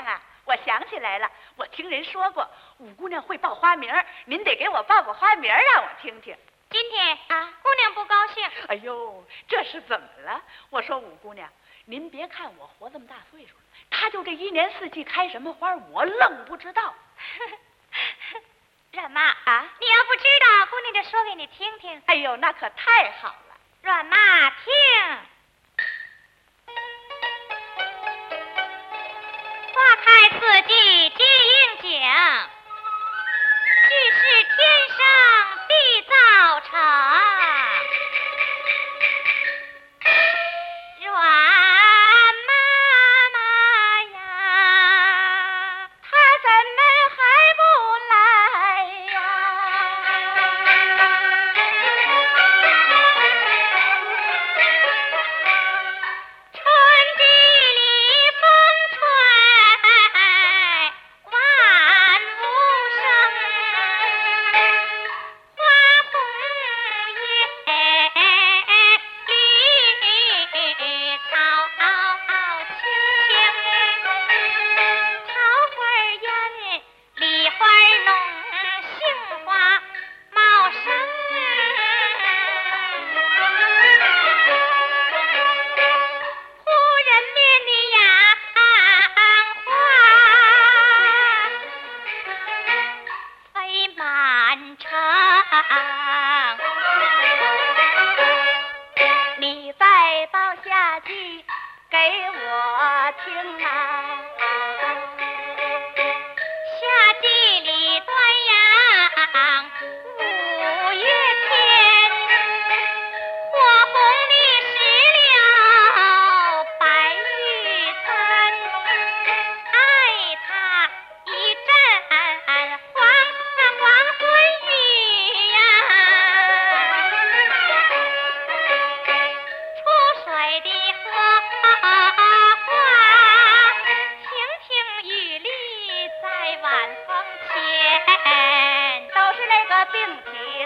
[0.00, 2.48] 娘啊，我想起来了，我听人说过
[2.78, 3.92] 五姑娘会报花名
[4.24, 6.36] 您得给我报个花名让我听听。
[6.70, 8.46] 今天啊，姑娘不高兴。
[8.68, 10.42] 哎呦，这是怎么了？
[10.70, 11.48] 我说五姑娘，
[11.86, 16.94] 您别看我活这么大岁数了，她就这一年四季开什么花，我愣不知道。
[18.92, 22.02] 阮妈啊，你要不知道，姑娘就说给你听听。
[22.06, 23.56] 哎呦，那可太好了。
[23.82, 24.72] 阮妈听，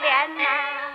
[0.00, 0.89] 虽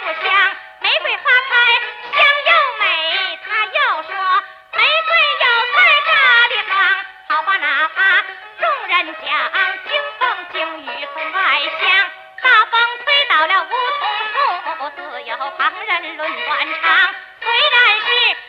[0.00, 0.26] 不香，
[0.80, 1.52] 玫瑰花开
[2.14, 2.82] 香又美。
[3.44, 4.10] 他又说，
[4.72, 5.10] 玫瑰
[5.40, 6.10] 有开大
[6.48, 6.72] 的方，
[7.28, 7.98] 好花哪怕
[8.58, 8.92] 众人
[9.22, 9.28] 讲，
[9.88, 10.22] 经风
[10.52, 11.38] 经雨送外
[11.80, 12.10] 香，
[12.42, 14.02] 大风吹倒了梧桐
[14.32, 14.36] 树，
[14.96, 17.14] 自有旁人论断肠。
[17.40, 18.47] 虽然是。